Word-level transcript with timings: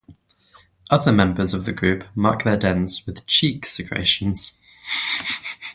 Other 0.89 1.11
members 1.11 1.53
of 1.53 1.65
the 1.65 1.71
group 1.71 2.03
mark 2.15 2.43
their 2.43 2.57
dens 2.57 3.05
with 3.05 3.27
cheek 3.27 3.67
secretions. 3.67 4.57